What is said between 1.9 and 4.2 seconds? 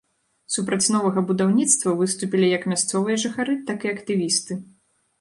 выступілі як мясцовыя жыхары, так і